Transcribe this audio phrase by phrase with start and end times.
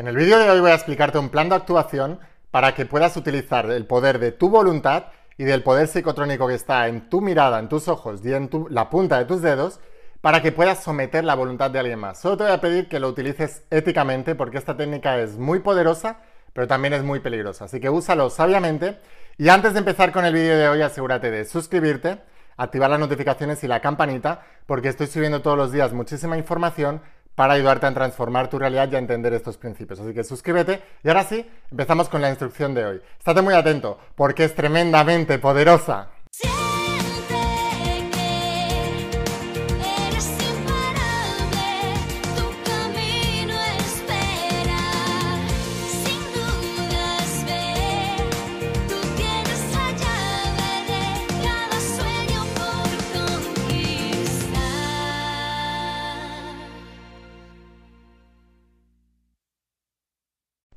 [0.00, 3.18] En el vídeo de hoy voy a explicarte un plan de actuación para que puedas
[3.18, 7.58] utilizar el poder de tu voluntad y del poder psicotrónico que está en tu mirada,
[7.58, 9.78] en tus ojos y en la punta de tus dedos
[10.22, 12.18] para que puedas someter la voluntad de alguien más.
[12.18, 16.20] Solo te voy a pedir que lo utilices éticamente porque esta técnica es muy poderosa,
[16.54, 17.66] pero también es muy peligrosa.
[17.66, 18.98] Así que úsalo sabiamente.
[19.36, 22.22] Y antes de empezar con el vídeo de hoy, asegúrate de suscribirte,
[22.56, 27.02] activar las notificaciones y la campanita, porque estoy subiendo todos los días muchísima información
[27.40, 29.98] para ayudarte a transformar tu realidad y a entender estos principios.
[29.98, 33.00] Así que suscríbete y ahora sí, empezamos con la instrucción de hoy.
[33.18, 36.10] Estate muy atento porque es tremendamente poderosa.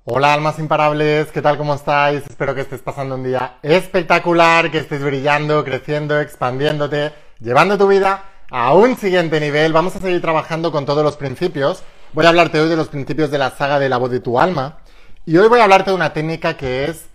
[0.05, 1.57] Hola almas imparables, ¿qué tal?
[1.57, 2.23] ¿Cómo estáis?
[2.29, 8.25] Espero que estés pasando un día espectacular, que estés brillando, creciendo, expandiéndote, llevando tu vida
[8.49, 9.71] a un siguiente nivel.
[9.71, 11.83] Vamos a seguir trabajando con todos los principios.
[12.11, 14.41] Voy a hablarte hoy de los principios de la saga de la voz de tu
[14.41, 14.79] alma.
[15.25, 17.05] Y hoy voy a hablarte de una técnica que es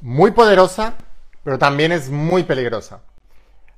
[0.00, 0.94] muy poderosa,
[1.42, 3.00] pero también es muy peligrosa.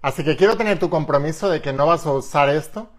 [0.02, 2.90] Así que quiero tener tu compromiso de que no vas a usar esto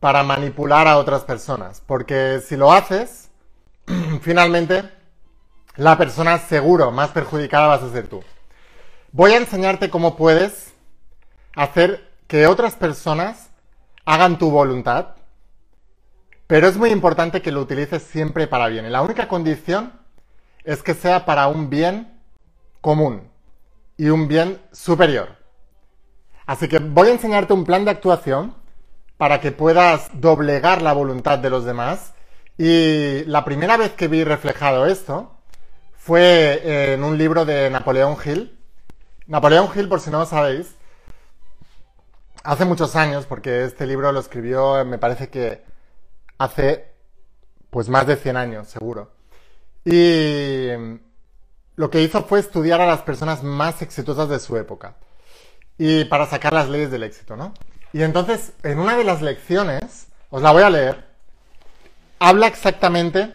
[0.00, 1.84] para manipular a otras personas.
[1.86, 3.27] Porque si lo haces,
[4.20, 4.84] finalmente,
[5.76, 8.22] la persona seguro más perjudicada vas a ser tú.
[9.12, 10.72] Voy a enseñarte cómo puedes
[11.54, 13.50] hacer que otras personas
[14.04, 15.14] hagan tu voluntad,
[16.46, 18.86] pero es muy importante que lo utilices siempre para bien.
[18.86, 19.92] Y la única condición
[20.64, 22.20] es que sea para un bien
[22.80, 23.30] común
[23.96, 25.36] y un bien superior.
[26.46, 28.54] Así que voy a enseñarte un plan de actuación
[29.16, 32.14] para que puedas doblegar la voluntad de los demás
[32.58, 35.38] y la primera vez que vi reflejado esto
[35.96, 38.58] fue en un libro de Napoleón Hill.
[39.26, 40.74] Napoleón Hill, por si no lo sabéis,
[42.42, 45.62] hace muchos años, porque este libro lo escribió, me parece que
[46.38, 46.92] hace
[47.70, 49.12] pues más de 100 años, seguro.
[49.84, 50.68] Y
[51.76, 54.96] lo que hizo fue estudiar a las personas más exitosas de su época.
[55.78, 57.54] Y para sacar las leyes del éxito, ¿no?
[57.92, 61.07] Y entonces, en una de las lecciones, os la voy a leer,
[62.18, 63.34] habla exactamente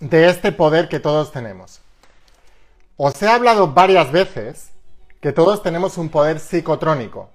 [0.00, 1.80] de este poder que todos tenemos.
[2.96, 4.70] Os he hablado varias veces
[5.20, 7.30] que todos tenemos un poder psicotrónico,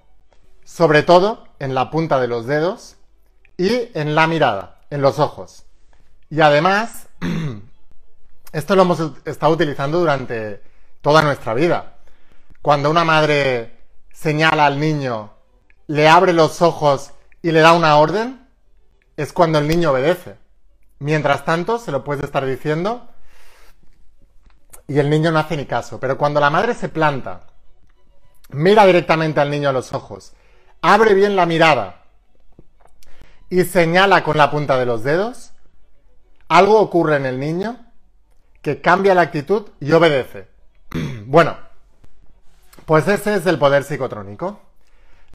[0.64, 2.96] sobre todo en la punta de los dedos
[3.56, 5.64] y en la mirada, en los ojos.
[6.30, 7.08] Y además,
[8.52, 10.62] esto lo hemos estado utilizando durante
[11.00, 11.96] toda nuestra vida.
[12.62, 13.76] Cuando una madre
[14.12, 15.30] señala al niño,
[15.86, 18.45] le abre los ojos y le da una orden,
[19.16, 20.36] es cuando el niño obedece.
[20.98, 23.08] Mientras tanto, se lo puedes estar diciendo
[24.88, 25.98] y el niño no hace ni caso.
[26.00, 27.42] Pero cuando la madre se planta,
[28.50, 30.32] mira directamente al niño a los ojos,
[30.80, 32.02] abre bien la mirada
[33.50, 35.52] y señala con la punta de los dedos,
[36.48, 37.78] algo ocurre en el niño
[38.62, 40.48] que cambia la actitud y obedece.
[41.26, 41.56] bueno,
[42.84, 44.60] pues ese es el poder psicotrónico.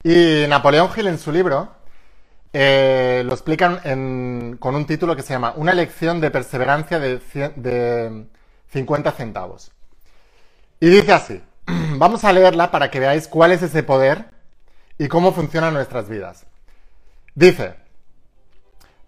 [0.02, 1.81] Y Napoleón Hill en su libro
[2.52, 7.20] eh, lo explican con un título que se llama Una lección de perseverancia de,
[7.56, 8.26] de
[8.72, 9.72] 50 centavos.
[10.80, 11.42] Y dice así,
[11.96, 14.26] vamos a leerla para que veáis cuál es ese poder
[14.98, 16.46] y cómo funcionan nuestras vidas.
[17.34, 17.76] Dice,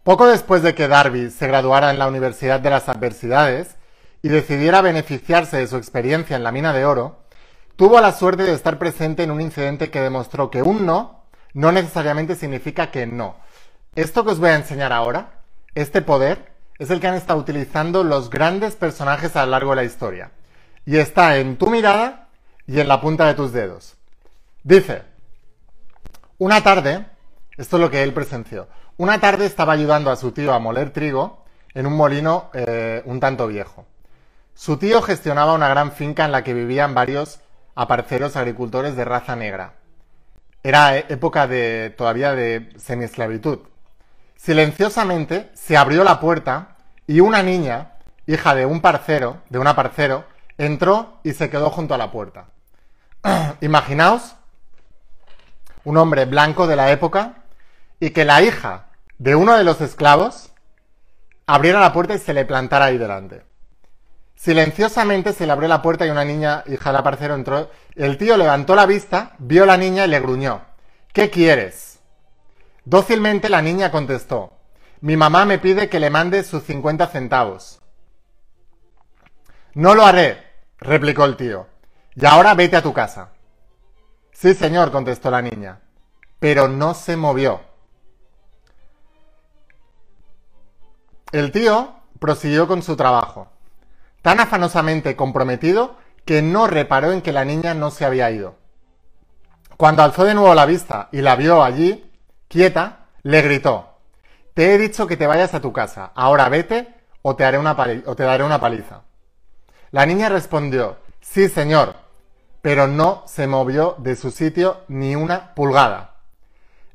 [0.02, 3.76] poco después de que Darby se graduara en la Universidad de las Adversidades
[4.22, 7.24] y decidiera beneficiarse de su experiencia en la mina de oro,
[7.76, 11.23] tuvo la suerte de estar presente en un incidente que demostró que un no
[11.54, 13.36] no necesariamente significa que no.
[13.94, 15.40] Esto que os voy a enseñar ahora,
[15.74, 19.76] este poder, es el que han estado utilizando los grandes personajes a lo largo de
[19.76, 20.32] la historia.
[20.84, 22.28] Y está en tu mirada
[22.66, 23.96] y en la punta de tus dedos.
[24.64, 25.02] Dice,
[26.38, 27.06] una tarde,
[27.56, 30.90] esto es lo que él presenció, una tarde estaba ayudando a su tío a moler
[30.90, 31.44] trigo
[31.74, 33.86] en un molino eh, un tanto viejo.
[34.54, 37.40] Su tío gestionaba una gran finca en la que vivían varios
[37.74, 39.74] aparceros agricultores de raza negra.
[40.64, 43.58] Era época de todavía de semiesclavitud.
[44.34, 47.92] Silenciosamente se abrió la puerta y una niña,
[48.26, 50.24] hija de un parcero, de una parcero,
[50.56, 52.46] entró y se quedó junto a la puerta.
[53.60, 54.36] Imaginaos
[55.84, 57.44] un hombre blanco de la época
[58.00, 58.86] y que la hija
[59.18, 60.50] de uno de los esclavos
[61.46, 63.44] abriera la puerta y se le plantara ahí delante.
[64.44, 67.70] Silenciosamente se le abrió la puerta y una niña, hija del aparcero, entró.
[67.94, 70.60] El tío levantó la vista, vio a la niña y le gruñó.
[71.14, 72.00] ¿Qué quieres?
[72.84, 74.52] Dócilmente la niña contestó.
[75.00, 77.80] Mi mamá me pide que le mande sus 50 centavos.
[79.72, 80.44] No lo haré,
[80.76, 81.66] replicó el tío.
[82.14, 83.30] Y ahora vete a tu casa.
[84.30, 85.80] Sí, señor, contestó la niña,
[86.38, 87.62] pero no se movió.
[91.32, 93.48] El tío prosiguió con su trabajo,
[94.24, 98.54] tan afanosamente comprometido que no reparó en que la niña no se había ido.
[99.76, 102.10] Cuando alzó de nuevo la vista y la vio allí,
[102.48, 103.98] quieta, le gritó,
[104.54, 107.76] Te he dicho que te vayas a tu casa, ahora vete o te, una
[108.06, 109.02] o te daré una paliza.
[109.90, 111.94] La niña respondió, Sí, señor,
[112.62, 116.14] pero no se movió de su sitio ni una pulgada.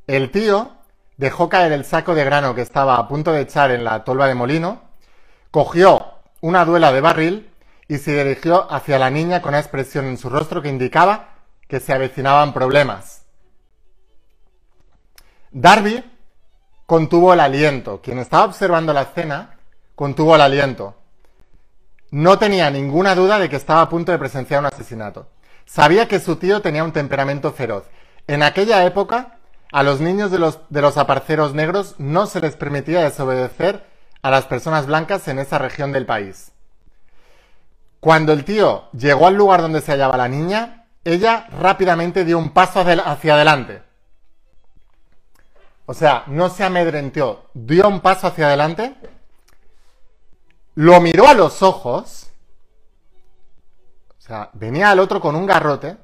[0.08, 0.72] El tío
[1.18, 4.26] dejó caer el saco de grano que estaba a punto de echar en la tolva
[4.26, 4.82] de molino,
[5.52, 6.09] cogió
[6.42, 7.50] una duela de barril
[7.88, 11.30] y se dirigió hacia la niña con una expresión en su rostro que indicaba
[11.68, 13.24] que se avecinaban problemas.
[15.52, 16.04] Darby
[16.86, 18.02] contuvo el aliento.
[18.02, 19.58] Quien estaba observando la escena
[19.96, 20.96] contuvo el aliento.
[22.12, 25.28] No tenía ninguna duda de que estaba a punto de presenciar un asesinato.
[25.66, 27.84] Sabía que su tío tenía un temperamento feroz.
[28.28, 29.38] En aquella época,
[29.72, 33.86] a los niños de los, de los aparceros negros no se les permitía desobedecer
[34.22, 36.52] a las personas blancas en esa región del país.
[38.00, 42.52] Cuando el tío llegó al lugar donde se hallaba la niña, ella rápidamente dio un
[42.52, 43.84] paso hacia adelante.
[45.86, 48.96] O sea, no se amedrentó, dio un paso hacia adelante,
[50.76, 52.28] lo miró a los ojos,
[54.18, 55.98] o sea, venía al otro con un garrote,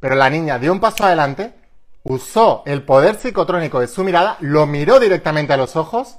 [0.00, 1.54] pero la niña dio un paso adelante,
[2.02, 6.18] usó el poder psicotrónico de su mirada, lo miró directamente a los ojos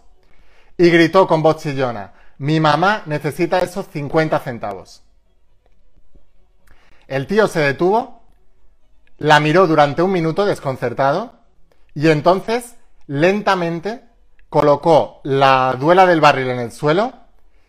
[0.78, 5.04] y gritó con voz chillona, mi mamá necesita esos 50 centavos.
[7.08, 8.24] El tío se detuvo,
[9.18, 11.40] la miró durante un minuto desconcertado
[11.94, 12.76] y entonces
[13.08, 14.04] lentamente
[14.50, 17.14] colocó la duela del barril en el suelo,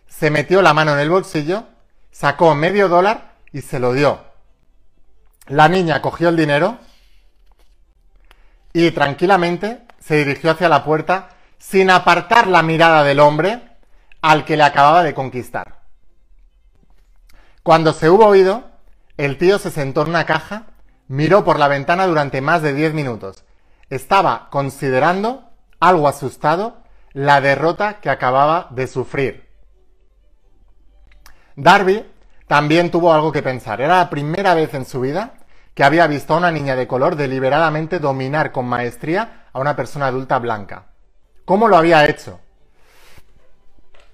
[0.07, 1.65] se metió la mano en el bolsillo,
[2.11, 4.25] sacó medio dólar y se lo dio.
[5.47, 6.77] La niña cogió el dinero
[8.73, 13.61] y tranquilamente se dirigió hacia la puerta sin apartar la mirada del hombre
[14.21, 15.81] al que le acababa de conquistar.
[17.63, 18.63] Cuando se hubo oído,
[19.17, 20.67] el tío se sentó en una caja,
[21.07, 23.43] miró por la ventana durante más de diez minutos.
[23.89, 25.49] Estaba considerando,
[25.79, 26.83] algo asustado,
[27.13, 29.49] la derrota que acababa de sufrir.
[31.55, 32.05] Darby
[32.47, 33.81] también tuvo algo que pensar.
[33.81, 35.33] Era la primera vez en su vida
[35.73, 40.07] que había visto a una niña de color deliberadamente dominar con maestría a una persona
[40.07, 40.87] adulta blanca.
[41.47, 42.41] ¿Cómo lo había hecho?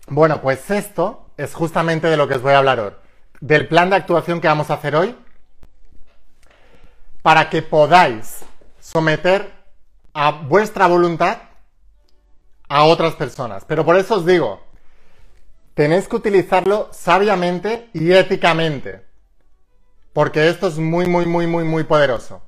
[0.05, 2.91] Bueno, pues esto es justamente de lo que os voy a hablar hoy
[3.39, 5.17] del plan de actuación que vamos a hacer hoy
[7.23, 8.45] para que podáis
[8.79, 9.51] someter
[10.13, 11.39] a vuestra voluntad
[12.69, 13.65] a otras personas.
[13.65, 14.61] Pero por eso os digo,
[15.73, 19.03] tenéis que utilizarlo sabiamente y éticamente,
[20.13, 22.43] porque esto es muy, muy, muy, muy, muy poderoso.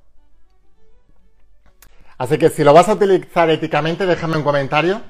[2.18, 5.02] Así que si lo vas a utilizar éticamente, déjame un comentario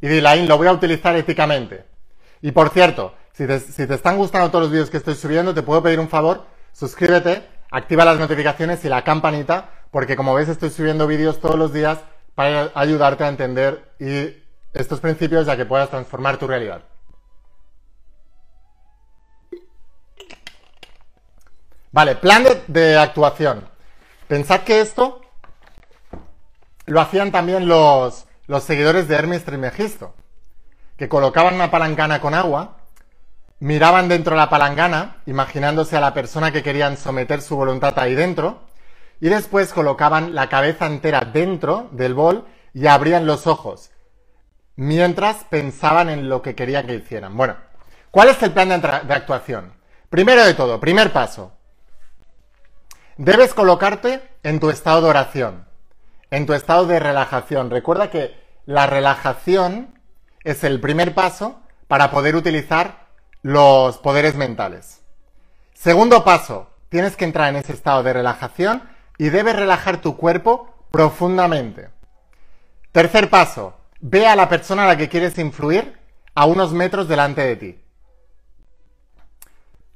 [0.00, 1.84] y dile, lo voy a utilizar éticamente.
[2.42, 5.82] Y por cierto, si te, están gustando todos los vídeos que estoy subiendo, te puedo
[5.82, 11.06] pedir un favor, suscríbete, activa las notificaciones y la campanita, porque como ves estoy subiendo
[11.06, 11.98] vídeos todos los días
[12.34, 13.92] para ayudarte a entender
[14.72, 16.82] estos principios ya que puedas transformar tu realidad.
[21.94, 23.68] Vale, plan de, actuación.
[24.26, 25.20] Pensad que esto
[26.86, 30.14] lo hacían también los, los seguidores de Hermes Trismegisto,
[30.96, 32.76] que colocaban una palancana con agua
[33.64, 38.14] miraban dentro de la palangana, imaginándose a la persona que querían someter su voluntad ahí
[38.14, 38.62] dentro,
[39.20, 43.90] y después colocaban la cabeza entera dentro del bol y abrían los ojos,
[44.76, 47.36] mientras pensaban en lo que querían que hicieran.
[47.36, 47.56] Bueno,
[48.10, 49.72] ¿cuál es el plan de actuación?
[50.10, 51.52] Primero de todo, primer paso.
[53.16, 55.64] Debes colocarte en tu estado de oración,
[56.34, 57.70] en tu estado de relajación.
[57.70, 58.34] Recuerda que
[58.66, 60.00] la relajación
[60.42, 63.06] es el primer paso para poder utilizar
[63.42, 65.02] los poderes mentales.
[65.74, 68.82] Segundo paso, tienes que entrar en ese estado de relajación
[69.16, 71.90] y debes relajar tu cuerpo profundamente.
[72.90, 76.00] Tercer paso, ve a la persona a la que quieres influir
[76.34, 77.84] a unos metros delante de ti.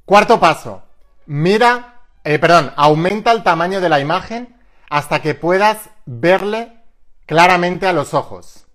[0.05, 0.83] Cuarto paso,
[1.25, 4.55] mira, eh, perdón, aumenta el tamaño de la imagen
[4.89, 6.81] hasta que puedas verle
[7.27, 8.65] claramente a los ojos.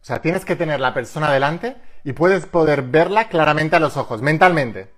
[0.00, 3.98] O sea, tienes que tener la persona delante y puedes poder verla claramente a los
[3.98, 4.94] ojos, mentalmente.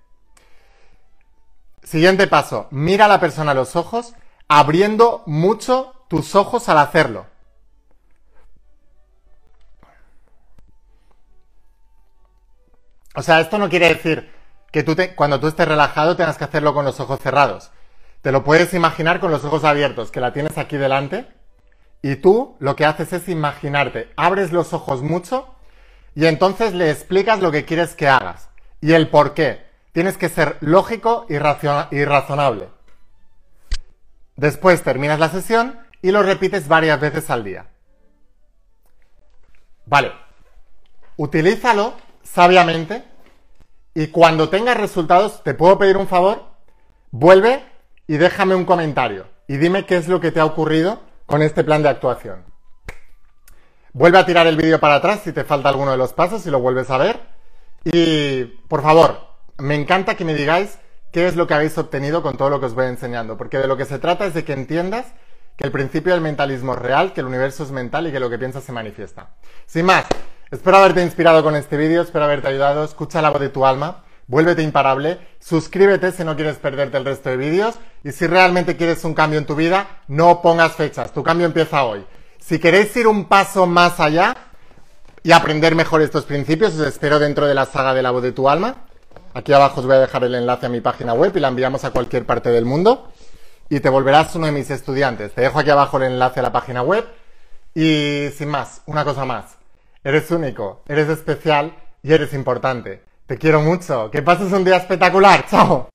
[1.82, 4.14] Siguiente paso, mira a la persona a los ojos,
[4.46, 7.26] abriendo mucho tus ojos al hacerlo.
[13.16, 14.32] O sea, esto no quiere decir
[14.70, 17.72] que tú cuando tú estés relajado tengas que hacerlo con los ojos cerrados.
[18.26, 21.28] Te lo puedes imaginar con los ojos abiertos, que la tienes aquí delante,
[22.02, 25.54] y tú lo que haces es imaginarte, abres los ojos mucho
[26.16, 29.64] y entonces le explicas lo que quieres que hagas y el por qué.
[29.92, 32.68] Tienes que ser lógico y, y razonable.
[34.34, 37.68] Después terminas la sesión y lo repites varias veces al día.
[39.84, 40.10] Vale.
[41.16, 43.04] Utilízalo sabiamente
[43.94, 46.42] y cuando tengas resultados, ¿te puedo pedir un favor?
[47.12, 47.75] Vuelve
[48.06, 51.64] y déjame un comentario y dime qué es lo que te ha ocurrido con este
[51.64, 52.44] plan de actuación.
[53.92, 56.50] Vuelve a tirar el vídeo para atrás si te falta alguno de los pasos y
[56.50, 57.20] lo vuelves a ver.
[57.84, 59.18] Y por favor,
[59.58, 60.78] me encanta que me digáis
[61.12, 63.66] qué es lo que habéis obtenido con todo lo que os voy enseñando, porque de
[63.66, 65.06] lo que se trata es de que entiendas
[65.56, 68.28] que el principio del mentalismo es real, que el universo es mental y que lo
[68.28, 69.30] que piensas se manifiesta.
[69.64, 70.04] Sin más,
[70.50, 74.04] espero haberte inspirado con este vídeo, espero haberte ayudado, escucha la voz de tu alma,
[74.26, 79.04] vuélvete imparable, suscríbete si no quieres perderte el resto de vídeos y si realmente quieres
[79.04, 82.04] un cambio en tu vida, no pongas fechas, tu cambio empieza hoy.
[82.38, 84.36] Si queréis ir un paso más allá
[85.22, 88.32] y aprender mejor estos principios, os espero dentro de la saga de la voz de
[88.32, 88.86] tu alma.
[89.34, 91.84] Aquí abajo os voy a dejar el enlace a mi página web y la enviamos
[91.84, 93.10] a cualquier parte del mundo
[93.68, 95.32] y te volverás uno de mis estudiantes.
[95.32, 97.04] Te dejo aquí abajo el enlace a la página web
[97.74, 99.56] y sin más, una cosa más.
[100.04, 103.02] Eres único, eres especial y eres importante.
[103.26, 104.08] Te quiero mucho.
[104.08, 105.44] Que pases un día espectacular.
[105.48, 105.88] Chao.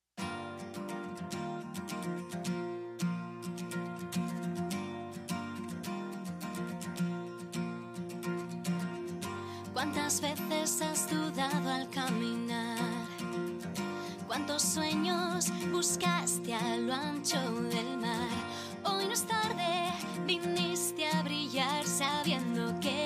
[9.72, 12.78] ¿Cuántas veces has dudado al caminar?
[14.26, 18.28] ¿Cuántos sueños buscaste a lo ancho del mar?
[18.84, 19.90] Hoy no es tarde,
[20.26, 23.01] viniste a brillar sabiendo que